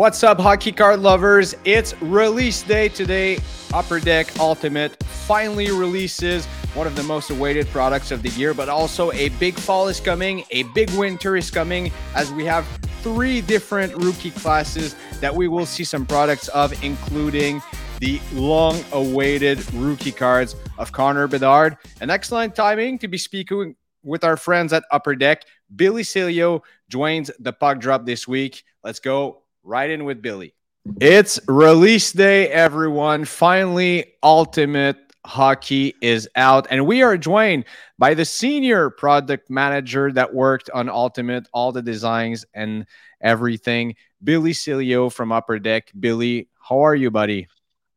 [0.00, 1.54] What's up, hockey card lovers?
[1.66, 3.38] It's release day today.
[3.74, 8.70] Upper Deck Ultimate finally releases one of the most awaited products of the year, but
[8.70, 12.66] also a big fall is coming, a big winter is coming, as we have
[13.02, 17.60] three different rookie classes that we will see some products of, including
[17.98, 21.76] the long awaited rookie cards of Connor Bedard.
[22.00, 25.44] An excellent timing to be speaking with our friends at Upper Deck.
[25.76, 28.64] Billy Celio joins the puck drop this week.
[28.82, 30.52] Let's go right in with Billy.
[31.00, 33.24] It's release day, everyone.
[33.24, 40.34] Finally, Ultimate Hockey is out, and we are joined by the senior product manager that
[40.34, 42.84] worked on Ultimate, all the designs and
[43.20, 45.92] everything, Billy Celio from Upper Deck.
[45.98, 47.46] Billy, how are you, buddy?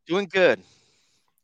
[0.05, 0.61] Doing good.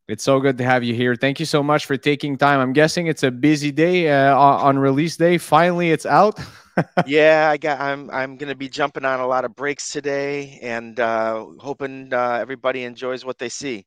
[0.10, 1.16] It's so good to have you here.
[1.16, 2.60] Thank you so much for taking time.
[2.60, 5.38] I'm guessing it's a busy day uh, on release day.
[5.38, 6.40] Finally, it's out.
[7.06, 7.80] yeah, I got.
[7.80, 8.10] I'm.
[8.10, 12.86] I'm to be jumping on a lot of breaks today, and uh, hoping uh, everybody
[12.86, 13.86] enjoys what they see.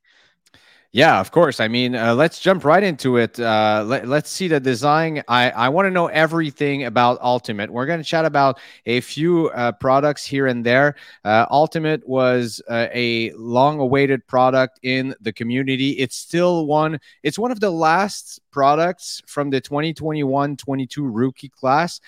[0.95, 1.59] Yeah, of course.
[1.59, 3.39] I mean, uh, let's jump right into it.
[3.39, 5.23] Uh, let, us see the design.
[5.27, 7.71] I, I want to know everything about Ultimate.
[7.71, 10.93] We're going to chat about a few uh, products here and there.
[11.25, 15.93] Uh, Ultimate was uh, a long awaited product in the community.
[15.93, 22.01] It's still one, it's one of the last products from the 2021-22 rookie class.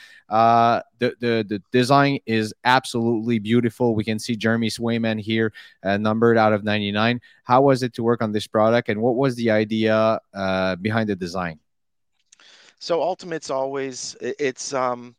[0.99, 3.95] The, the the design is absolutely beautiful.
[3.95, 5.51] We can see Jeremy Swayman here,
[5.83, 7.21] uh, numbered out of 99.
[7.43, 11.09] How was it to work on this product, and what was the idea uh, behind
[11.09, 11.59] the design?
[12.79, 15.16] So Ultimate's always it's um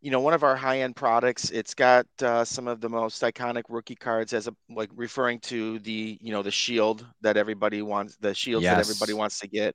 [0.00, 3.64] you know one of our high-end products it's got uh, some of the most iconic
[3.68, 8.16] rookie cards as a like referring to the you know the shield that everybody wants
[8.16, 8.74] the shields yes.
[8.74, 9.74] that everybody wants to get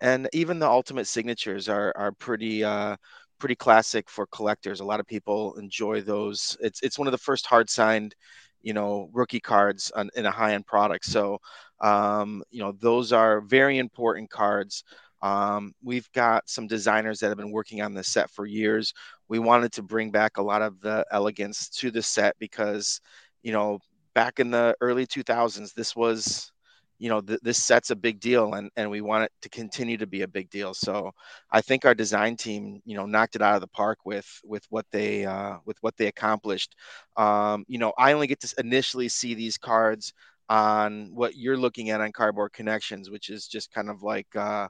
[0.00, 2.96] and even the ultimate signatures are are pretty uh
[3.38, 4.80] pretty classic for collectors.
[4.80, 6.56] A lot of people enjoy those.
[6.60, 8.14] It's it's one of the first hard signed
[8.62, 11.04] you know rookie cards on, in a high-end product.
[11.04, 11.38] So
[11.80, 14.84] um you know those are very important cards.
[15.22, 18.92] Um, we've got some designers that have been working on this set for years.
[19.28, 23.00] We wanted to bring back a lot of the elegance to the set because,
[23.42, 23.80] you know,
[24.14, 26.52] back in the early 2000s, this was,
[26.98, 29.96] you know, th- this set's a big deal and, and we want it to continue
[29.96, 30.74] to be a big deal.
[30.74, 31.12] So
[31.50, 34.64] I think our design team, you know, knocked it out of the park with, with
[34.70, 36.74] what they, uh, with what they accomplished.
[37.16, 40.12] Um, you know, I only get to initially see these cards
[40.48, 44.68] on what you're looking at on cardboard connections, which is just kind of like, uh,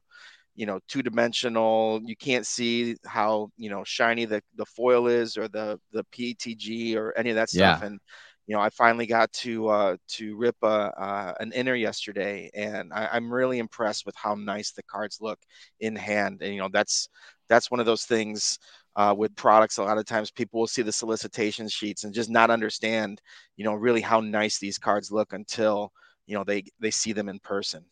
[0.57, 5.37] you know two dimensional you can't see how you know shiny the the foil is
[5.37, 7.87] or the the ptg or any of that stuff yeah.
[7.87, 8.01] and
[8.47, 12.93] you know i finally got to uh to rip a, uh, an inner yesterday and
[12.93, 15.39] I, i'm really impressed with how nice the cards look
[15.81, 17.09] in hand and you know that's
[17.49, 18.59] that's one of those things
[18.97, 22.31] uh, with products a lot of times people will see the solicitation sheets and just
[22.31, 23.21] not understand
[23.57, 25.93] you know really how nice these cards look until
[26.27, 27.85] you know they they see them in person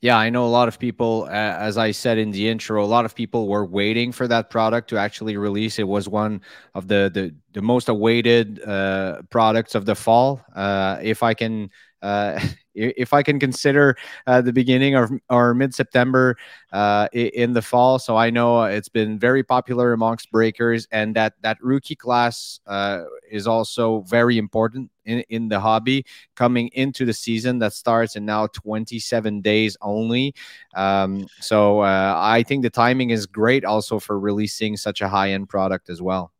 [0.00, 3.04] yeah, I know a lot of people, as I said in the intro, a lot
[3.04, 5.78] of people were waiting for that product to actually release.
[5.78, 6.42] It was one
[6.74, 10.42] of the the, the most awaited uh, products of the fall.
[10.54, 11.70] Uh, if I can
[12.02, 12.38] uh,
[12.74, 16.36] if I can consider uh, the beginning of or mid September
[16.72, 17.98] uh, in the fall.
[17.98, 23.04] So I know it's been very popular amongst breakers, and that that rookie class uh,
[23.30, 28.24] is also very important in, in the hobby coming into the season that starts in
[28.24, 30.34] now 27 days only.
[30.74, 35.32] Um, so uh, I think the timing is great also for releasing such a high
[35.32, 36.32] end product as well.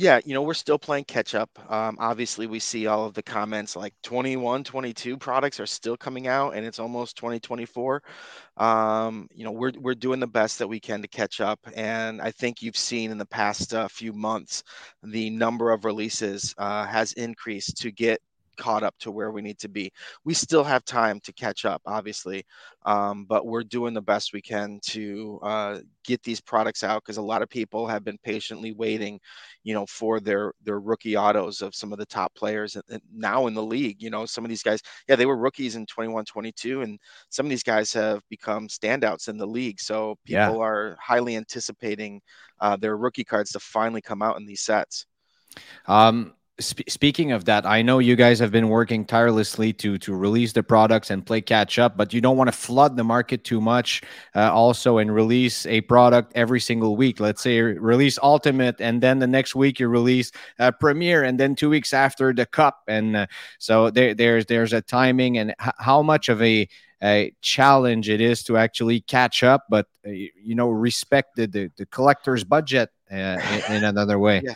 [0.00, 1.50] Yeah, you know, we're still playing catch up.
[1.70, 6.26] Um, obviously, we see all of the comments like 21, 22 products are still coming
[6.26, 8.02] out and it's almost 2024.
[8.56, 11.60] Um, you know, we're, we're doing the best that we can to catch up.
[11.74, 14.62] And I think you've seen in the past uh, few months,
[15.02, 18.20] the number of releases uh, has increased to get
[18.56, 19.92] caught up to where we need to be.
[20.24, 22.44] We still have time to catch up, obviously,
[22.84, 27.16] um, but we're doing the best we can to uh, get these products out because
[27.16, 29.20] a lot of people have been patiently waiting,
[29.64, 32.76] you know, for their their rookie autos of some of the top players
[33.12, 34.02] now in the league.
[34.02, 36.98] You know, some of these guys, yeah, they were rookies in 21, 22, and
[37.28, 39.80] some of these guys have become standouts in the league.
[39.80, 40.62] So people yeah.
[40.62, 42.20] are highly anticipating
[42.60, 45.06] uh, their rookie cards to finally come out in these sets.
[45.86, 50.14] Um, Sp- speaking of that, I know you guys have been working tirelessly to to
[50.14, 53.44] release the products and play catch up, but you don't want to flood the market
[53.44, 54.02] too much.
[54.34, 57.18] Uh, also, and release a product every single week.
[57.18, 61.54] Let's say release Ultimate, and then the next week you release uh, Premier, and then
[61.54, 62.82] two weeks after the Cup.
[62.86, 63.26] And uh,
[63.58, 66.68] so there, there's there's a timing and h- how much of a
[67.02, 71.70] a challenge it is to actually catch up, but uh, you know, respect the, the,
[71.76, 74.42] the collector's budget uh, in, in, another way.
[74.50, 74.54] Yeah.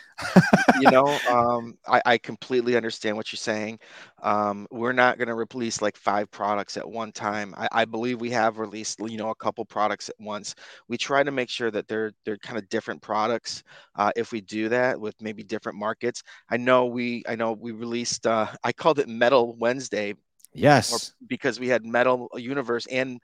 [0.79, 3.79] you know, um, I, I, completely understand what you're saying.
[4.23, 7.53] Um, we're not going to release like five products at one time.
[7.57, 10.55] I, I, believe we have released, you know, a couple products at once.
[10.87, 13.63] We try to make sure that they're they're kind of different products.
[13.95, 17.71] Uh, if we do that with maybe different markets, I know we I know we
[17.71, 18.25] released.
[18.25, 20.15] Uh, I called it Metal Wednesday
[20.55, 21.13] Yes.
[21.27, 23.19] because we had Metal Universe and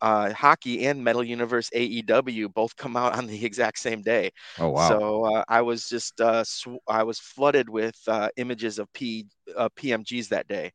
[0.00, 4.30] uh, hockey and Metal Universe AEW both come out on the exact same day.
[4.58, 5.00] Oh wow!
[5.00, 9.26] So uh, I was just uh, sw- I was flooded with uh, images of P
[9.56, 10.72] uh, PMGs that day.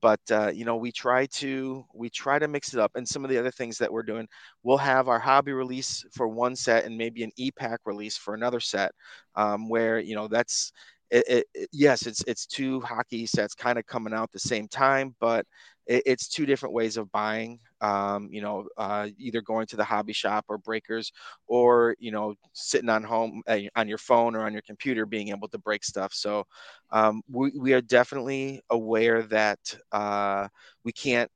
[0.00, 3.24] But uh, you know, we try to we try to mix it up, and some
[3.24, 4.26] of the other things that we're doing,
[4.62, 8.60] we'll have our hobby release for one set and maybe an e-pack release for another
[8.60, 8.92] set,
[9.36, 10.72] um, where you know that's
[11.14, 15.14] it, it, yes, it's it's two hockey sets kind of coming out the same time,
[15.20, 15.46] but
[15.86, 17.60] it, it's two different ways of buying.
[17.80, 21.12] Um, you know, uh, either going to the hobby shop or breakers,
[21.46, 25.28] or you know, sitting on home uh, on your phone or on your computer, being
[25.28, 26.12] able to break stuff.
[26.12, 26.44] So
[26.90, 29.58] um, we we are definitely aware that
[29.92, 30.48] uh,
[30.84, 31.30] we can't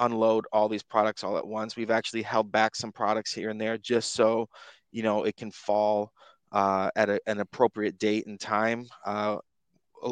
[0.00, 1.76] unload all these products all at once.
[1.76, 4.48] We've actually held back some products here and there just so
[4.92, 6.12] you know it can fall
[6.52, 9.36] uh, at a, an appropriate date and time, uh,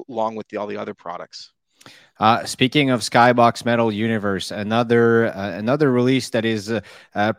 [0.09, 1.53] along with the, all the other products.
[2.19, 6.81] Uh, speaking of Skybox Metal Universe, another uh, another release that is uh,
[7.15, 7.33] uh,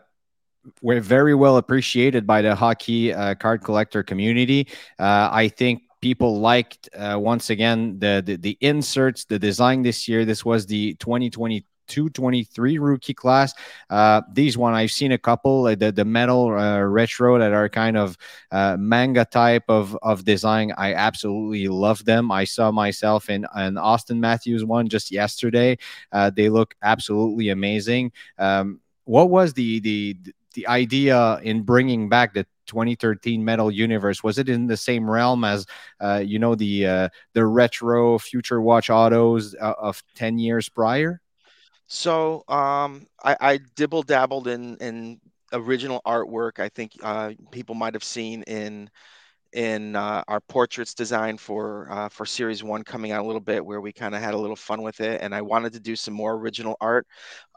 [0.82, 4.68] we're very well appreciated by the hockey card collector community.
[4.98, 10.24] I think people liked once again the, the, the inserts, the design this year.
[10.26, 13.52] This was the 2020 223 rookie class.
[13.90, 17.68] Uh, these one I've seen a couple, uh, the the metal uh, retro that are
[17.68, 18.16] kind of
[18.52, 20.72] uh, manga type of of design.
[20.78, 22.30] I absolutely love them.
[22.30, 25.76] I saw myself in an Auston Matthews one just yesterday.
[26.12, 28.12] Uh, they look absolutely amazing.
[28.38, 30.16] Um, what was the the
[30.54, 35.42] the idea in bringing back the 2013 metal universe was it in the same realm
[35.42, 35.66] as
[36.00, 41.20] uh, you know the the retro future watch autos of 10 years prior
[41.90, 45.20] so um, I, I dibble dabbled in in
[45.52, 46.60] original artwork.
[46.60, 48.88] I think uh, people might have seen in
[49.52, 53.64] in uh, our portraits design for uh, for series one coming out a little bit
[53.64, 55.96] where we kind of had a little fun with it and i wanted to do
[55.96, 57.06] some more original art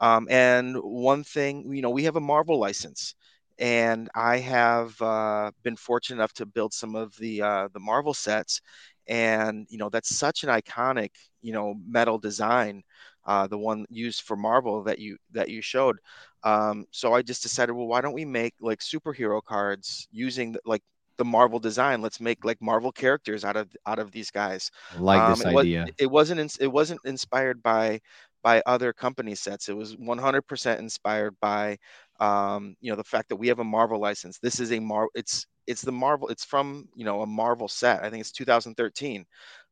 [0.00, 3.14] um, and one thing you know we have a marvel license
[3.58, 8.14] and i have uh, been fortunate enough to build some of the uh, the marvel
[8.14, 8.60] sets
[9.06, 11.10] and you know that's such an iconic
[11.42, 12.82] you know metal design
[13.26, 15.98] uh, the one used for Marvel that you that you showed.
[16.42, 20.60] Um, so I just decided, well, why don't we make like superhero cards using the,
[20.66, 20.82] like
[21.16, 22.02] the Marvel design?
[22.02, 24.70] Let's make like Marvel characters out of out of these guys.
[24.94, 25.82] I like um, this it idea.
[25.84, 28.00] Was, it wasn't in, it wasn't inspired by
[28.42, 29.70] by other company sets.
[29.70, 31.78] It was 100% inspired by
[32.20, 34.38] um, you know the fact that we have a Marvel license.
[34.38, 35.08] This is a Mar.
[35.14, 36.28] It's it's the Marvel.
[36.28, 38.02] It's from you know a Marvel set.
[38.02, 39.26] I think it's 2013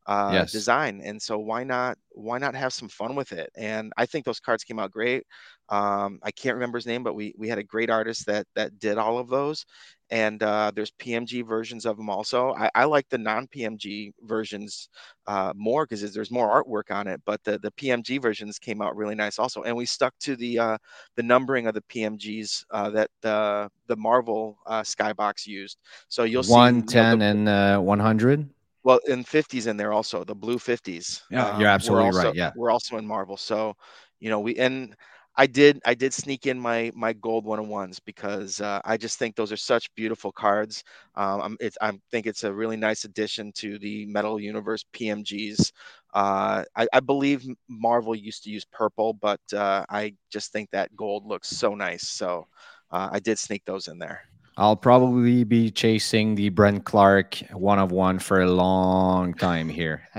[0.06, 0.52] uh, yes.
[0.52, 4.24] design and so why not why not have some fun with it and i think
[4.24, 5.24] those cards came out great
[5.68, 8.78] um, i can't remember his name but we we had a great artist that that
[8.78, 9.64] did all of those
[10.12, 12.52] and uh, there's PMG versions of them also.
[12.52, 14.90] I, I like the non-PMG versions
[15.26, 18.94] uh, more because there's more artwork on it, but the, the PMG versions came out
[18.94, 19.62] really nice also.
[19.62, 20.78] And we stuck to the uh,
[21.16, 25.78] the numbering of the PMGs uh, that the the Marvel uh, Skybox used.
[26.08, 28.50] So you'll see 110 you know, and 100.
[28.84, 31.22] Well, in 50s in there also the blue 50s.
[31.30, 32.34] Yeah, um, you're absolutely also, right.
[32.34, 33.36] Yeah, we're also in Marvel.
[33.36, 33.74] So,
[34.20, 34.96] you know, we and
[35.36, 38.96] I did I did sneak in my my gold one on ones because uh, I
[38.96, 40.84] just think those are such beautiful cards.
[41.14, 45.72] Um, it's I think it's a really nice addition to the Metal Universe PMGs.
[46.12, 50.94] Uh, I, I, believe Marvel used to use purple, but uh, I just think that
[50.94, 52.06] gold looks so nice.
[52.06, 52.46] So
[52.90, 54.20] uh, I did sneak those in there.
[54.56, 60.02] I'll probably be chasing the Brandt Clarke one of one for a long time here.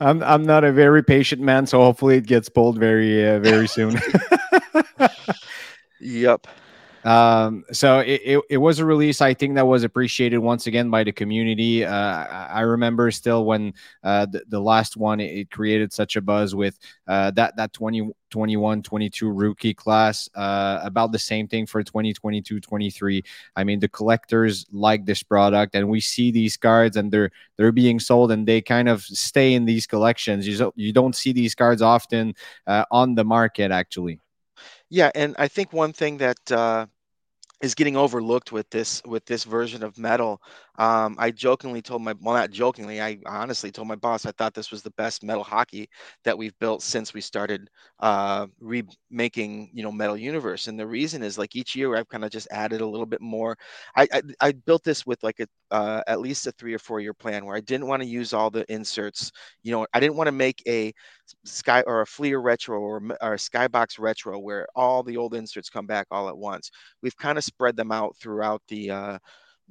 [0.00, 3.68] I'm I'm not a very patient man, so hopefully it gets pulled very uh, very
[3.68, 4.00] soon.
[6.00, 6.46] yep.
[7.04, 10.90] Um, so it, it, it, was a release I think that was appreciated once again
[10.90, 11.84] by the community.
[11.84, 16.54] Uh, I remember still when uh, the, the last one it, created such a buzz
[16.54, 21.82] with uh, that that 20, 21 22 rookie class uh, about the same thing for
[21.82, 23.22] 2022 23
[23.56, 27.72] i mean the collectors like this product and we see these cards and they're they're
[27.72, 30.46] being sold and they kind of stay in these collections.
[30.46, 32.34] You don't, you don't see these cards often
[32.66, 34.20] uh, on the market actually
[34.90, 36.86] yeah, and I think one thing that uh,
[37.62, 40.42] is getting overlooked with this with this version of metal
[40.78, 44.54] Um, I jokingly told my, well, not jokingly, I honestly told my boss I thought
[44.54, 45.88] this was the best metal hockey
[46.24, 47.68] that we've built since we started
[48.00, 50.68] uh, remaking, you know, Metal Universe.
[50.68, 53.20] And the reason is like each year I've kind of just added a little bit
[53.20, 53.58] more.
[53.96, 57.00] I, I, I built this with like a uh, at least a three or four
[57.00, 59.32] year plan where I didn't want to use all the inserts.
[59.64, 60.92] You know, I didn't want to make a
[61.44, 65.70] sky or a Fleer retro or, or a Skybox retro where all the old inserts
[65.70, 66.70] come back all at once.
[67.02, 69.18] We've kind of spread them out throughout the uh,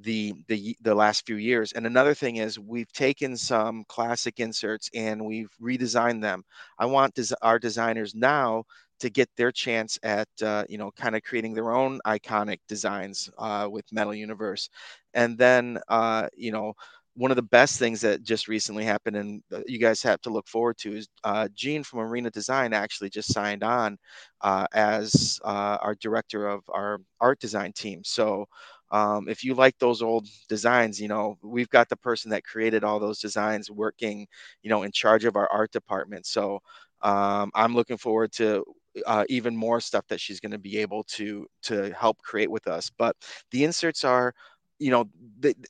[0.00, 1.72] the the the last few years.
[1.72, 6.44] And another thing is we've taken some classic inserts and we've redesigned them.
[6.78, 8.64] I want des- our designers now
[9.00, 13.28] to get their chance at uh, you know kind of creating their own iconic designs
[13.38, 14.68] uh, with Metal Universe,
[15.14, 16.72] and then uh, you know
[17.14, 20.46] one of the best things that just recently happened and you guys have to look
[20.46, 23.98] forward to is uh, Gene from Arena Design actually just signed on
[24.40, 28.02] uh, as uh, our director of our art design team.
[28.04, 28.46] So
[28.90, 32.84] um, if you like those old designs you know we've got the person that created
[32.84, 34.26] all those designs working
[34.62, 36.26] you know in charge of our art department.
[36.26, 36.60] So
[37.02, 38.64] um, i'm looking forward to
[39.06, 42.66] uh, even more stuff that she's going to be able to to help create with
[42.66, 42.90] us.
[42.90, 43.16] But
[43.50, 44.34] the inserts are
[44.78, 45.08] you know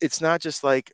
[0.01, 0.93] it's not just like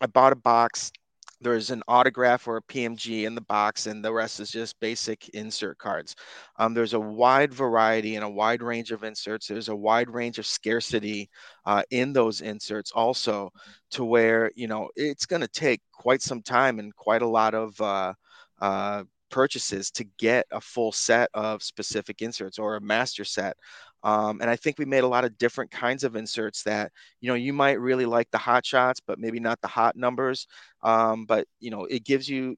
[0.00, 0.92] i bought a box
[1.40, 5.28] there's an autograph or a PMG in the box, and the rest is just basic
[5.30, 6.14] insert cards.
[6.56, 9.46] Um, there's a wide variety and a wide range of inserts.
[9.46, 11.30] There's a wide range of scarcity
[11.64, 13.50] uh, in those inserts, also,
[13.92, 17.54] to where you know it's going to take quite some time and quite a lot
[17.54, 18.12] of uh,
[18.60, 23.56] uh, purchases to get a full set of specific inserts or a master set.
[24.02, 27.28] Um, and I think we made a lot of different kinds of inserts that, you
[27.28, 30.46] know, you might really like the hot shots, but maybe not the hot numbers.
[30.82, 32.56] Um, but, you know, it gives you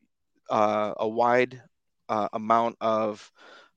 [0.50, 1.60] uh, a wide
[2.08, 3.30] uh, amount of,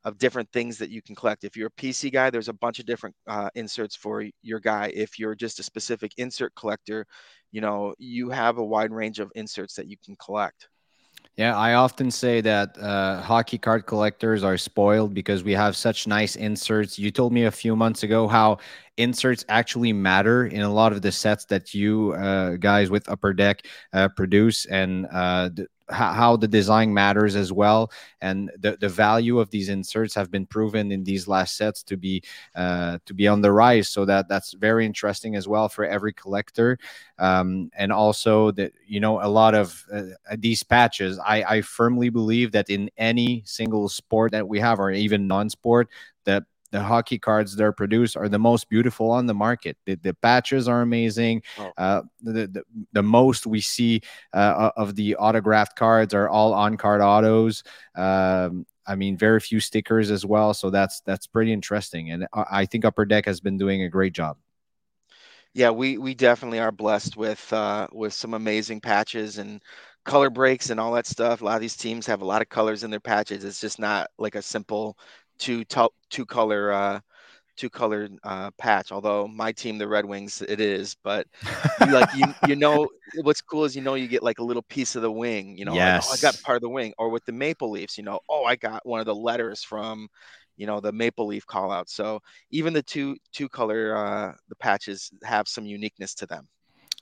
[0.03, 1.43] of different things that you can collect.
[1.43, 4.91] If you're a PC guy, there's a bunch of different uh, inserts for your guy.
[4.93, 7.07] If you're just a specific insert collector,
[7.51, 10.69] you know, you have a wide range of inserts that you can collect.
[11.38, 16.08] Yeah, I often say that uh, hockey card collectors are spoiled because we have such
[16.08, 16.98] nice inserts.
[16.98, 18.60] You told me a few months ago how
[18.96, 23.34] inserts actually matter in a lot of the sets that you uh, guys with Upper
[23.34, 25.50] Deck uh, produce, and uh,
[25.89, 27.92] how the design matters as well.
[28.22, 31.98] And the, the value of these inserts have been proven in these last sets to
[31.98, 32.24] be
[32.56, 33.89] uh, to be on the rise.
[33.89, 36.80] So that that's very interesting as well for every collector.
[37.20, 40.04] Um, and also that you know a lot of uh,
[40.38, 44.92] these patches I, I firmly believe that in any single sport that we have or
[44.92, 45.89] even non-sport
[46.25, 46.44] that
[46.75, 49.77] the hockey cards that are produced are the most beautiful on the market.
[49.86, 51.41] The, the patches are amazing.
[51.58, 51.72] Oh.
[51.77, 54.01] Uh, the, the, the most we see
[54.34, 57.63] uh, of the autographed cards are all on card autos.
[57.96, 60.53] Um, I mean, very few stickers as well.
[60.53, 64.13] So that's that's pretty interesting, and I think Upper Deck has been doing a great
[64.13, 64.38] job.
[65.53, 69.62] Yeah, we we definitely are blessed with uh, with some amazing patches and
[70.03, 71.41] color breaks and all that stuff.
[71.41, 73.44] A lot of these teams have a lot of colors in their patches.
[73.44, 74.98] It's just not like a simple
[75.38, 77.00] two to- two color uh,
[77.56, 78.92] two color uh, patch.
[78.92, 80.96] Although my team, the Red Wings, it is.
[81.04, 81.27] But
[81.82, 82.89] you, like you, you know,
[83.22, 85.58] what's cool is you know you get like a little piece of the wing.
[85.58, 86.10] You know, yes.
[86.10, 86.94] like, oh, I got part of the wing.
[86.98, 90.08] Or with the Maple Leafs, you know, oh, I got one of the letters from,
[90.58, 91.89] you know, the Maple Leaf call out.
[91.89, 96.48] So even the two two color uh, the patches have some uniqueness to them.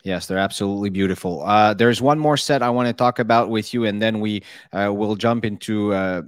[0.04, 1.44] Yes, they're absolutely beautiful.
[1.44, 4.44] Uh, there's one more set I want to talk about with you, and then we
[4.74, 6.24] uh, will jump into uh,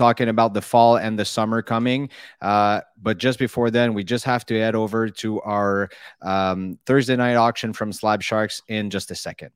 [0.00, 2.08] talking about the fall and the summer coming.
[2.40, 5.90] Uh, but just before then, we just have to head over to our
[6.22, 9.50] um, Thursday night auction from Slab Sharks in just a second.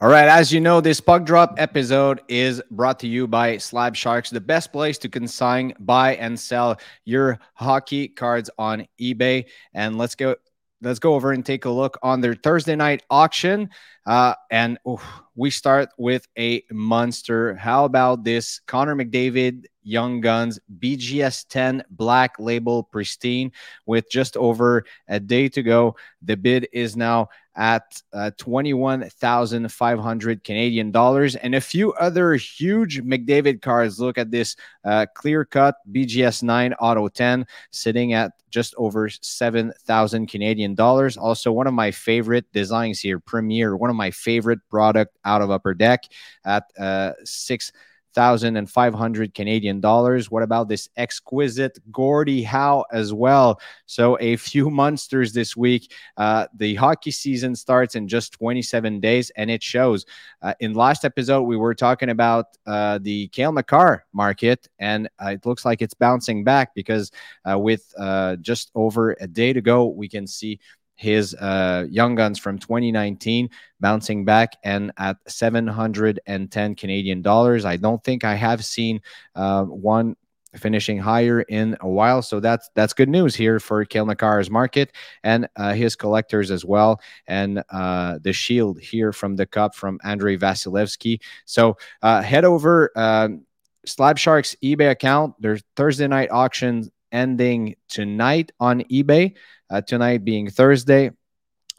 [0.00, 3.94] All right, as you know, this puck drop episode is brought to you by Slab
[3.94, 9.44] Sharks, the best place to consign, buy, and sell your hockey cards on eBay.
[9.74, 10.36] And let's go
[10.82, 13.70] let's go over and take a look on their Thursday night auction.
[14.06, 15.04] Uh, and oof,
[15.36, 17.54] we start with a monster.
[17.54, 23.52] How about this Connor McDavid Young Guns BGS 10 Black Label Pristine
[23.86, 25.96] with just over a day to go?
[26.22, 33.60] The bid is now at uh, 21,500 Canadian dollars and a few other huge McDavid
[33.60, 34.00] cards.
[34.00, 40.26] Look at this uh, clear cut BGS 9 Auto 10 sitting at just over 7,000
[40.26, 41.16] Canadian dollars.
[41.16, 45.50] Also, one of my favorite designs here, Premier, one of my favorite product out of
[45.50, 46.04] Upper Deck
[46.44, 47.72] at uh, six
[48.14, 50.30] thousand and five hundred Canadian dollars.
[50.30, 53.60] What about this exquisite Gordie Howe as well?
[53.86, 55.92] So a few monsters this week.
[56.16, 60.04] Uh, the hockey season starts in just 27 days, and it shows.
[60.42, 65.30] Uh, in last episode, we were talking about uh, the Cale Makar market, and uh,
[65.30, 67.10] it looks like it's bouncing back because
[67.50, 70.58] uh, with uh, just over a day to go, we can see
[71.00, 73.48] his uh, Young Guns from 2019
[73.80, 77.64] bouncing back and at 710 Canadian dollars.
[77.64, 79.00] I don't think I have seen
[79.34, 80.14] uh, one
[80.56, 82.20] finishing higher in a while.
[82.20, 84.92] So that's that's good news here for Cale Makar's market
[85.24, 87.00] and uh, his collectors as well.
[87.26, 91.20] And uh, the shield here from the cup from Andrei Vasilevskiy.
[91.46, 93.46] So uh, head over um,
[93.86, 95.34] Slab Sharks eBay account.
[95.40, 99.34] There's Thursday night auction ending tonight on eBay.
[99.70, 101.10] Uh, tonight being Thursday.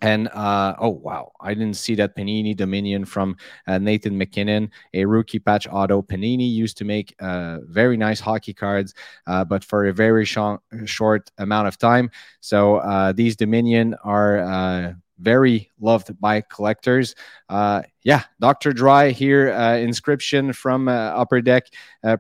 [0.02, 5.06] And uh, oh wow, I didn't see that Panini Dominion from uh, Nathan MacKinnon, a
[5.06, 6.02] rookie patch auto.
[6.02, 8.96] Panini used to make uh, very nice hockey cards,
[9.28, 10.38] uh, but for a very sh-
[10.86, 12.10] short amount of time.
[12.40, 17.14] So uh, these Dominion are uh, very loved by collectors.
[17.48, 18.74] Uh, yeah, Dr.
[18.74, 21.68] Dry here, uh, inscription from uh, Upper Deck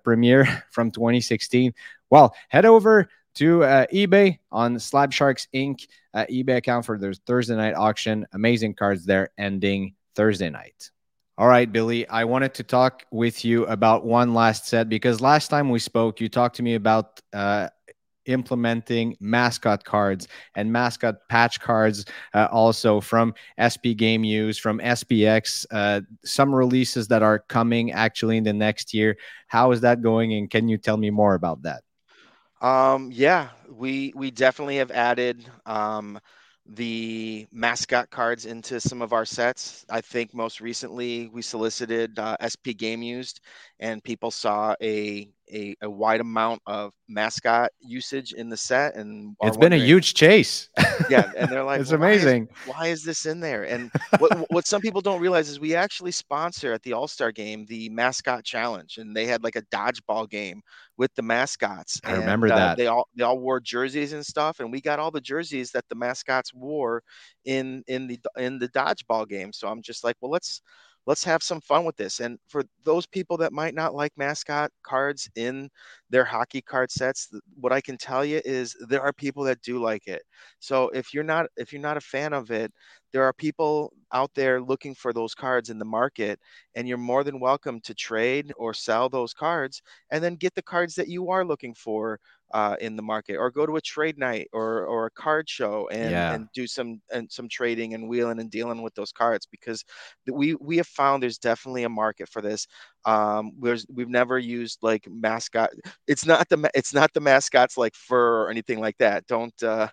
[0.04, 1.74] Premier from 2016.
[2.12, 5.88] Well, head over to uh, eBay on Slab Sharks Inc.
[6.14, 8.28] Uh, eBay account for their Thursday night auction.
[8.34, 10.92] Amazing cards there ending Thursday night.
[11.38, 15.48] All right, Billy, I wanted to talk with you about one last set because last
[15.48, 17.70] time we spoke, you talked to me about uh,
[18.26, 25.66] implementing mascot cards and mascot patch cards uh, also from SP Game Use, from SPX,
[25.72, 29.18] uh, some releases that are coming actually in the next year.
[29.48, 30.34] How is that going?
[30.34, 31.84] And can you tell me more about that?
[32.62, 36.20] Um, yeah, we we definitely have added um,
[36.68, 39.86] the mascot cards into some of our sets.
[39.90, 43.42] I think most recently we solicited uh, SP Game Used,
[43.80, 49.36] and people saw a, a, a wide amount of mascot usage in the set, and
[49.42, 50.70] it's been a huge chase.
[51.10, 52.48] yeah, and they're like, it's well, amazing.
[52.48, 53.64] Why is, why is, this in there?
[53.64, 57.32] And what what some people don't realize is we actually sponsor at the All Star
[57.32, 60.62] Game the mascot challenge, and they had like a dodgeball game
[60.98, 62.00] with the mascots.
[62.04, 64.82] I and, remember uh, that they all they all wore jerseys and stuff, and we
[64.82, 67.04] got all the jerseys that the mascots wore
[67.46, 69.54] in in the in the dodgeball game.
[69.54, 70.62] So I'm just like, well, let's
[71.08, 72.20] let's have some fun with this.
[72.20, 75.70] And for those people that might not like mascot cards in
[76.10, 79.80] their hockey card sets, what I can tell you is there are people that do
[79.80, 80.22] like it.
[80.60, 82.72] So if you're not if you're not a fan of it,
[83.14, 86.40] there are people out there looking for those cards in the market
[86.76, 89.82] and you're more than welcome to trade or sell those cards
[90.12, 92.20] and then get the cards that you are looking for
[92.54, 95.88] uh, in the market or go to a trade night or or a card show
[95.92, 96.34] and yeah.
[96.34, 99.84] and do some and some trading and wheeling and dealing with those cards because
[100.28, 102.68] we we have found there's definitely a market for this
[103.06, 105.70] um there's we've never used like mascot
[106.08, 109.88] it's not the it's not the mascots like fur or anything like that don't uh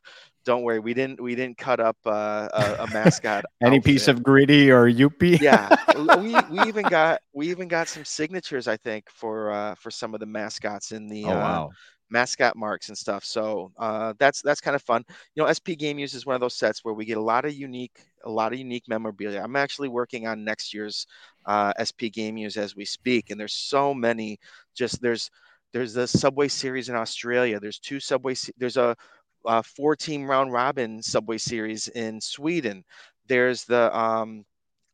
[0.44, 3.84] don't worry we didn't we didn't cut up uh, a, a mascot any outfit.
[3.84, 5.68] piece of gritty or Youppi yeah
[6.16, 10.14] we, we even got we even got some signatures i think for uh for some
[10.14, 11.70] of the mascots in the oh, uh, wow
[12.10, 13.24] mascot marks and stuff.
[13.24, 15.04] So uh, that's that's kind of fun.
[15.34, 17.44] You know, SP Game Use is one of those sets where we get a lot
[17.44, 19.40] of unique, a lot of unique memorabilia.
[19.42, 21.06] I'm actually working on next year's
[21.46, 24.38] uh, SP Game Use as we speak, and there's so many.
[24.74, 25.30] Just there's
[25.72, 27.60] there's the Subway Series in Australia.
[27.60, 28.34] There's two Subway.
[28.56, 28.96] There's a,
[29.46, 32.84] a four team round robin Subway Series in Sweden.
[33.26, 34.44] There's the um,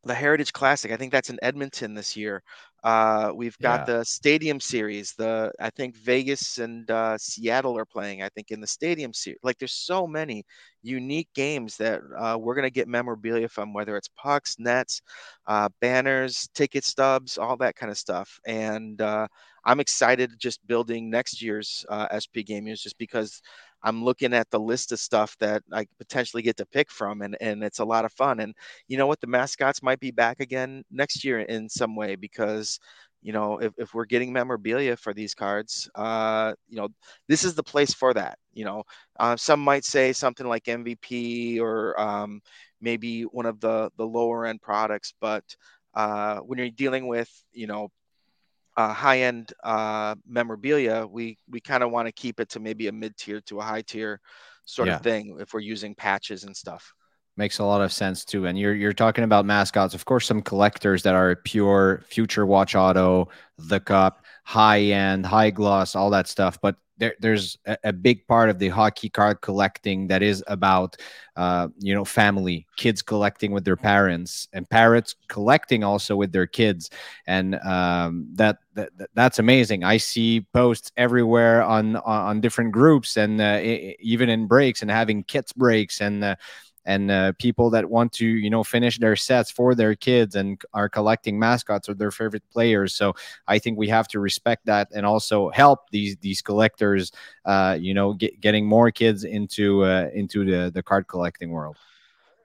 [0.05, 0.91] the Heritage Classic.
[0.91, 2.43] I think that's in Edmonton this year.
[2.83, 3.95] Uh, we've got yeah.
[3.97, 5.13] the Stadium Series.
[5.13, 8.21] The I think Vegas and uh, Seattle are playing.
[8.21, 9.39] I think in the Stadium Series.
[9.41, 10.45] Like there's so many
[10.83, 15.01] unique games that uh, we're gonna get memorabilia from, whether it's pucks, nets,
[15.47, 18.39] uh, banners, ticket stubs, all that kind of stuff.
[18.45, 19.27] And uh,
[19.65, 23.41] I'm excited just building next year's uh, SP Game Use just because
[23.85, 27.37] I'm looking at the list of stuff that I potentially get to pick from, and
[27.41, 28.39] and it's a lot of fun.
[28.41, 28.55] And
[28.87, 32.79] you know what, the mascots might be back again next year in some way because
[33.21, 36.89] you know if, if we're getting memorabilia for these cards uh you know
[37.27, 38.83] this is the place for that you know
[39.19, 42.41] uh, some might say something like mvp or um,
[42.81, 45.43] maybe one of the the lower end products but
[45.95, 47.89] uh, when you're dealing with you know
[48.77, 52.87] uh, high end uh, memorabilia, we we kind of want to keep it to maybe
[52.87, 54.19] a mid tier to a high tier
[54.65, 54.95] sort yeah.
[54.95, 56.93] of thing if we're using patches and stuff.
[57.37, 58.45] Makes a lot of sense too.
[58.45, 62.75] And you're you're talking about mascots, of course, some collectors that are pure future watch
[62.75, 66.59] auto, the cup, high end, high gloss, all that stuff.
[66.61, 70.95] But there, there's a, a, big part of the hockey card collecting that is about
[71.35, 76.47] uh, you know family kids collecting with their parents and parents collecting also with their
[76.47, 76.89] kids
[77.27, 83.41] and um, that, that that's amazing i see posts everywhere on on different groups and
[83.41, 83.59] uh,
[83.99, 86.35] even in breaks and having kits breaks and uh,
[86.85, 90.61] and uh, people that want to you know finish their sets for their kids and
[90.73, 93.13] are collecting mascots or their favorite players so
[93.47, 97.11] i think we have to respect that and also help these these collectors
[97.45, 101.77] uh, you know get, getting more kids into uh, into the the card collecting world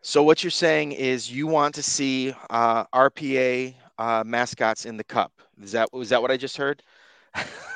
[0.03, 5.05] So what you're saying is you want to see uh, RPA uh, mascots in the
[5.05, 5.33] cup.
[5.62, 6.83] Is that was that what I just heard?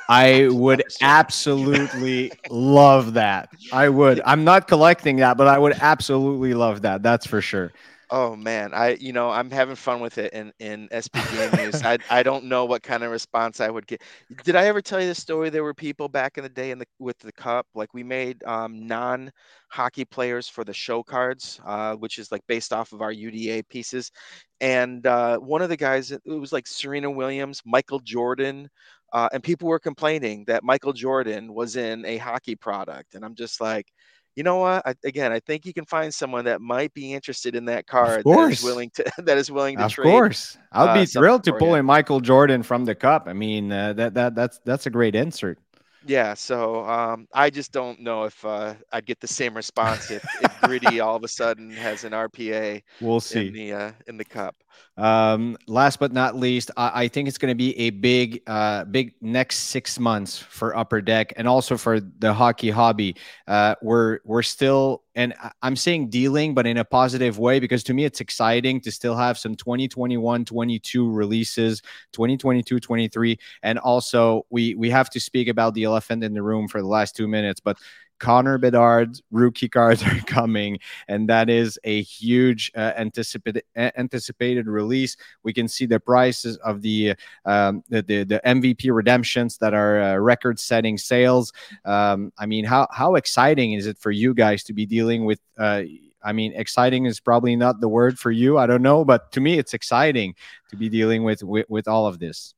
[0.09, 3.49] I would absolutely love that.
[3.73, 4.21] I would.
[4.25, 7.03] I'm not collecting that, but I would absolutely love that.
[7.03, 7.73] That's for sure.
[8.11, 11.83] Oh man, I you know I'm having fun with it in in SP Game Use.
[11.83, 14.03] I I don't know what kind of response I would get.
[14.45, 15.49] Did I ever tell you the story?
[15.49, 18.45] There were people back in the day in the with the cup, like we made
[18.45, 19.33] um, non
[19.69, 23.67] hockey players for the show cards, uh, which is like based off of our UDA
[23.69, 24.13] pieces.
[24.61, 28.69] And uh, one of the guys, it was like Serena Williams, Michael Jordan,
[29.15, 33.35] uh, and people were complaining that Michael Jordan was in a hockey product, and I'm
[33.35, 33.91] just like
[34.37, 34.83] you know what?
[34.85, 38.25] I, again, I think you can find someone that might be interested in that card
[38.25, 40.09] that is willing to that is willing to of trade.
[40.09, 43.25] Of course, I'll uh, be thrilled to pull in Michael Jordan from the cup.
[43.29, 45.59] I mean, uh, that that that's that's a great insert.
[46.07, 50.25] Yeah, so um, I just don't know if uh, I'd get the same response if,
[50.43, 52.83] if Gritty all of a sudden has an RPA.
[53.01, 54.55] We'll see in the uh, in the cup.
[54.97, 58.85] Um, last but not least, I, I think it's going to be a big, uh,
[58.85, 63.17] big next six months for Upper Deck and also for the hockey hobby.
[63.47, 67.95] Uh, we're we're still, and I'm saying dealing, but in a positive way because to
[67.95, 71.81] me it's exciting to still have some 2021, 22 releases,
[72.13, 76.69] 2022, 23, and also we we have to speak about the elephant in the room
[76.69, 77.79] for the last two minutes, but
[78.25, 85.15] Connor Bedard's rookie cards are coming, and that is a huge uh, anticipated anticipated release.
[85.43, 90.01] We can see the prices of the um, the, the, the MVP redemptions that are
[90.01, 91.53] uh, record-setting sales.
[91.85, 95.41] Um, I mean, how how exciting is it for you guys to be dealing with?
[95.59, 95.83] Uh,
[96.23, 98.57] I mean, exciting is probably not the word for you.
[98.57, 100.35] I don't know, but to me, it's exciting
[100.71, 102.55] to be dealing with with, with all of this.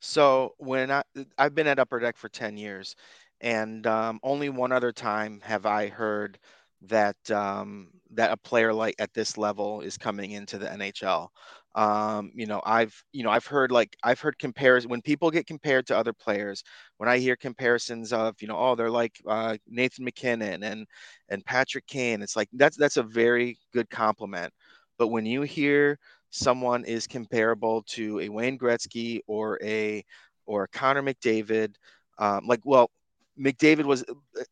[0.00, 1.02] So when I
[1.38, 2.94] I've been at Upper Deck for ten years,
[3.40, 6.38] and um, only one other time have I heard
[6.82, 11.28] that um, that a player like at this level is coming into the NHL.
[11.74, 15.46] Um, you know, I've you know I've heard like I've heard comparisons when people get
[15.46, 16.62] compared to other players.
[16.98, 20.86] When I hear comparisons of you know oh they're like uh, Nathan MacKinnon and
[21.28, 24.52] and Patrick Kane, it's like that's that's a very good compliment.
[24.98, 25.98] But when you hear
[26.30, 30.04] someone is comparable to a Wayne Gretzky or a
[30.46, 31.74] or a Connor McDavid,
[32.18, 32.90] um, like well
[33.38, 34.04] McDavid was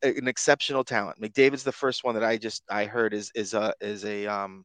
[0.03, 1.21] an exceptional talent.
[1.21, 4.65] McDavid's the first one that I just I heard is is a is a um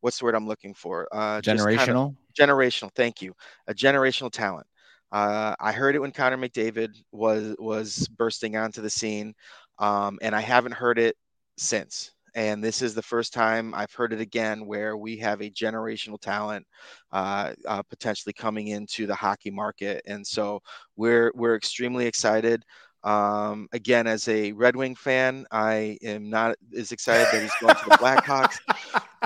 [0.00, 1.08] what's the word I'm looking for?
[1.12, 1.76] Uh, generational.
[1.76, 2.90] Kind of generational.
[2.94, 3.34] Thank you.
[3.66, 4.66] A generational talent.
[5.10, 9.34] Uh, I heard it when Connor McDavid was was bursting onto the scene,
[9.78, 11.16] um, and I haven't heard it
[11.56, 12.12] since.
[12.34, 16.20] And this is the first time I've heard it again, where we have a generational
[16.20, 16.66] talent
[17.10, 20.60] uh, uh, potentially coming into the hockey market, and so
[20.96, 22.62] we're we're extremely excited.
[23.04, 27.74] Um, again, as a Red Wing fan, I am not as excited that he's going
[27.74, 28.58] to the Blackhawks.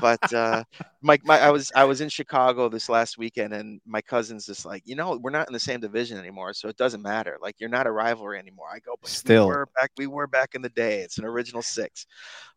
[0.01, 0.63] but uh,
[1.01, 4.67] my, my, I was I was in Chicago this last weekend, and my cousin's just
[4.67, 7.39] like, you know, we're not in the same division anymore, so it doesn't matter.
[7.41, 8.67] Like you're not a rivalry anymore.
[8.73, 9.91] I go, still, we were back.
[9.97, 11.01] We were back in the day.
[11.01, 12.07] It's an original six.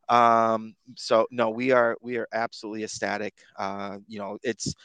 [0.10, 3.34] Um, so no, we are we are absolutely ecstatic.
[3.58, 4.75] Uh, you know, it's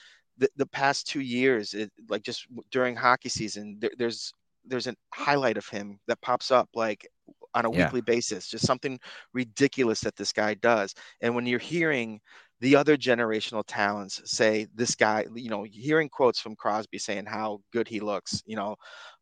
[0.41, 4.33] the, the past two years, it, like just during hockey season, there, there's
[4.71, 7.07] there's a highlight of him that pops up like
[7.55, 7.85] on a yeah.
[7.85, 8.99] weekly basis, just something
[9.35, 10.95] ridiculous that this guy does.
[11.21, 12.21] And when you're hearing
[12.61, 17.61] the other generational talents say this guy, you know, hearing quotes from Crosby saying how
[17.73, 18.77] good he looks, you know,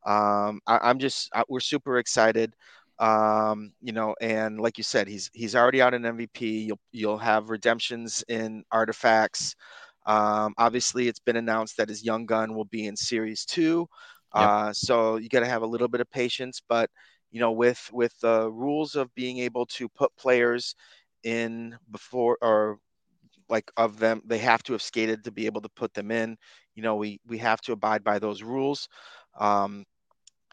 [0.07, 2.55] um, I, am just I, we're super excited.
[2.99, 6.67] Um, you know, and like you said, he's he's already out in MVP.
[6.67, 9.55] You'll you'll have redemptions in artifacts.
[10.05, 13.89] Um, obviously, it's been announced that his young gun will be in Series Two.
[14.35, 14.53] Yep.
[14.59, 16.91] Uh, so you got to have a little bit of patience, but
[17.31, 20.75] you know, with with the rules of being able to put players
[21.25, 22.79] in before or
[23.49, 26.37] like of them, they have to have skated to be able to put them in.
[26.75, 28.89] You know, we we have to abide by those rules.
[29.39, 29.85] Um,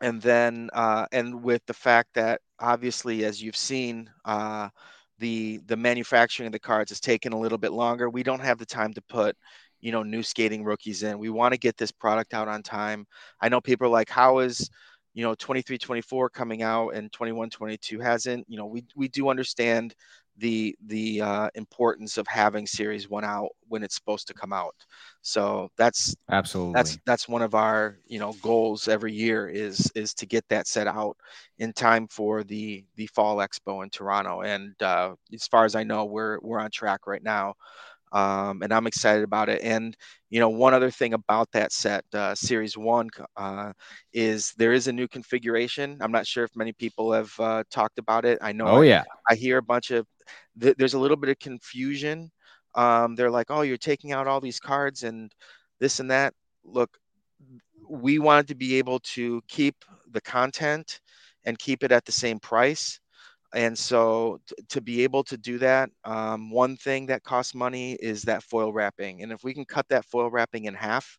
[0.01, 4.69] and then uh, and with the fact that obviously, as you've seen, uh,
[5.19, 8.09] the the manufacturing of the cards has taken a little bit longer.
[8.09, 9.37] We don't have the time to put
[9.85, 11.19] you know new skating rookies in.
[11.19, 13.05] We want to get this product out on time.
[13.39, 14.67] I know people are like, how is
[15.13, 18.45] you know 23 24 coming out and 21 22 hasn't?
[18.49, 19.93] You know we we do understand
[20.37, 24.75] the the uh, importance of having series one out when it's supposed to come out.
[25.21, 26.73] So that's absolutely.
[26.73, 30.65] that's that's one of our you know goals every year is is to get that
[30.65, 31.15] set out
[31.59, 34.41] in time for the the fall expo in toronto.
[34.41, 37.53] And uh, as far as i know we're we're on track right now
[38.15, 39.61] um, and I'm excited about it.
[39.63, 39.97] And
[40.31, 43.73] you know, one other thing about that set, uh, Series One, uh,
[44.13, 45.97] is there is a new configuration.
[46.01, 48.39] I'm not sure if many people have uh, talked about it.
[48.41, 48.67] I know.
[48.67, 49.03] Oh I, yeah.
[49.29, 50.07] I hear a bunch of.
[50.61, 52.31] Th- there's a little bit of confusion
[52.75, 55.31] Um, they're like, oh, you're taking out all these cards and
[55.79, 56.33] this and that.
[56.63, 56.97] Look,
[57.89, 59.75] we wanted to be able to keep
[60.11, 60.99] the content
[61.45, 62.99] and keep it at the same price.
[63.55, 67.93] And so t- to be able to do that, um, one thing that costs money
[67.95, 69.23] is that foil wrapping.
[69.23, 71.17] And if we can cut that foil wrapping in half,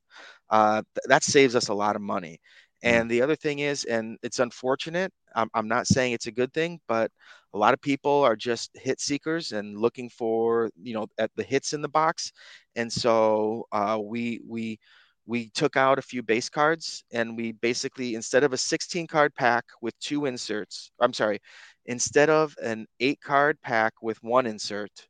[0.50, 2.40] uh, th- that saves us a lot of money.
[2.82, 6.52] And the other thing is, and it's unfortunate, I'm, I'm not saying it's a good
[6.52, 7.10] thing, but
[7.54, 11.42] a lot of people are just hit seekers and looking for, you know, at the
[11.42, 12.32] hits in the box.
[12.76, 14.78] And so uh, we, we,
[15.26, 19.34] we took out a few base cards and we basically instead of a 16 card
[19.34, 21.40] pack with two inserts i'm sorry
[21.86, 25.08] instead of an eight card pack with one insert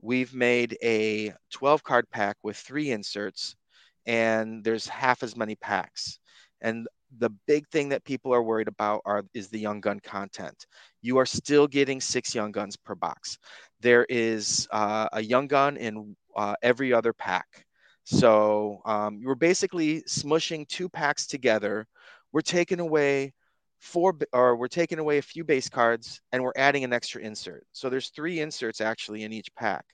[0.00, 3.56] we've made a 12 card pack with three inserts
[4.06, 6.18] and there's half as many packs.
[6.60, 10.66] And the big thing that people are worried about are is the young gun content.
[11.02, 13.38] You are still getting six young guns per box.
[13.80, 17.46] There is uh, a young gun in uh, every other pack.
[18.04, 21.86] So um, we're basically smushing two packs together.
[22.32, 23.32] We're taking away
[23.78, 27.64] four, or we're taking away a few base cards, and we're adding an extra insert.
[27.72, 29.84] So there's three inserts actually in each pack.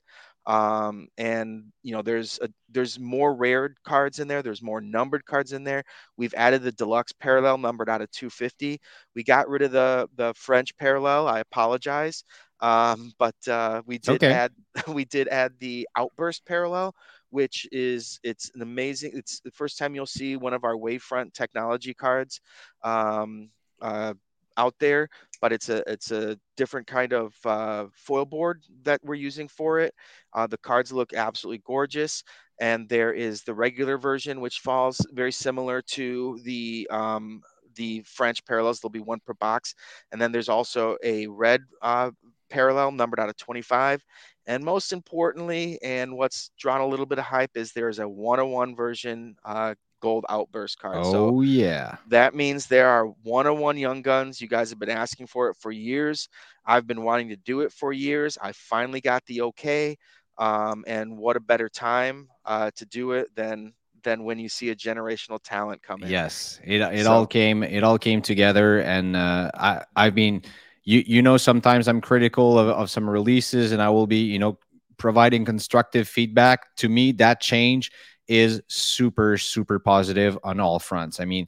[0.47, 4.43] Um, and you know, there's a, there's more rare cards in there.
[4.43, 5.83] There's more numbered cards in there.
[6.17, 8.79] We've added the deluxe parallel numbered out of 250.
[9.15, 11.27] We got rid of the the French parallel.
[11.27, 12.23] I apologize.
[12.61, 14.31] Um, but uh, we did okay.
[14.31, 14.51] add
[14.87, 16.93] we did add the outburst parallel,
[17.31, 19.11] which is it's an amazing.
[19.15, 22.39] It's the first time you'll see one of our Wavefront technology cards
[22.83, 23.49] um,
[23.85, 24.13] uh,
[24.57, 25.07] out there,
[25.41, 29.79] but it's a it's a different kind of uh, foil board that we're using for
[29.79, 29.93] it.
[30.33, 32.23] Uh, the cards look absolutely gorgeous,
[32.59, 37.41] and there is the regular version, which falls very similar to the um,
[37.75, 38.79] the French parallels.
[38.79, 39.75] There'll be one per box,
[40.11, 42.11] and then there's also a red uh,
[42.49, 44.03] parallel numbered out of 25
[44.47, 48.75] and most importantly, and what's drawn a little bit of hype is there's a 101
[48.75, 49.73] version uh,
[50.05, 50.97] gold outburst card.
[50.99, 51.97] Oh, so yeah.
[52.09, 54.39] That means there are 101 young guns.
[54.39, 56.29] You guys have been asking for it for years.
[56.63, 58.37] I've been wanting to do it for years.
[58.39, 59.97] I finally got the okay.
[60.37, 64.69] Um, and what a better time uh, to do it than than when you see
[64.69, 66.09] a generational talent come in.
[66.09, 70.43] Yes, it, it so, all came it all came together, and uh, I I've been
[70.83, 74.37] you you know sometimes I'm critical of, of some releases and I will be you
[74.37, 74.59] know
[74.97, 76.75] providing constructive feedback.
[76.75, 77.91] To me, that change
[78.27, 81.19] is super super positive on all fronts.
[81.19, 81.47] I mean,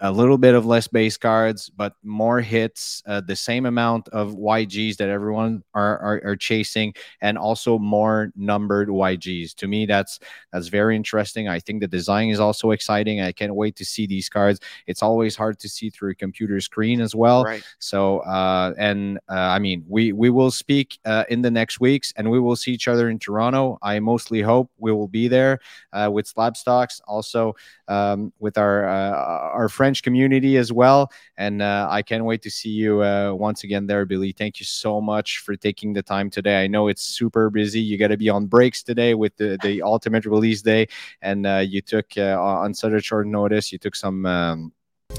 [0.00, 4.32] a, little bit of less base cards, but more hits, uh, the same amount of
[4.32, 9.54] YGs that everyone are, are, are chasing, and also more numbered YGs.
[9.56, 10.18] To me, that's
[10.52, 11.48] that's very interesting.
[11.48, 13.20] I think the design is also exciting.
[13.20, 14.60] I can't wait to see these cards.
[14.86, 17.44] It's always hard to see through a computer screen as well.
[17.44, 17.62] Right.
[17.78, 22.12] So, uh, and uh, I mean, we we will speak uh, in the next weeks,
[22.16, 23.78] and we will see each other in Toronto.
[23.82, 25.60] I mostly hope we will be there
[25.92, 27.54] uh, with SlabStox, also
[27.88, 31.12] um, with our uh, our French community as well.
[31.36, 34.32] And uh, I can't wait to see you uh, once again there, Billy.
[34.32, 36.64] Thank you so much for taking the time today.
[36.64, 37.80] I know it's super busy.
[37.80, 40.88] You got to be on breaks today with the, the ultimate release day,
[41.20, 43.72] and uh, you took uh, on such a short notice.
[43.72, 44.72] You took some um,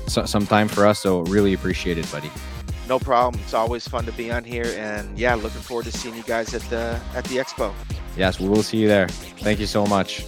[0.08, 2.32] so, some time for us, so really appreciate it, buddy.
[2.88, 3.41] No problem.
[3.43, 6.54] It's always fun to be on here, and yeah, looking forward to seeing you guys
[6.54, 7.74] at the at the expo.
[8.17, 9.08] Yes, we will see you there.
[9.08, 10.26] Thank you so much.